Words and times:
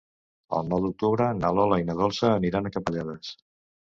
El 0.59 0.69
nou 0.69 0.79
d'octubre 0.85 1.27
na 1.41 1.51
Lola 1.57 1.77
i 1.81 1.85
na 1.89 1.95
Dolça 1.99 2.31
aniran 2.39 2.71
a 2.71 2.73
Capellades. 2.77 3.31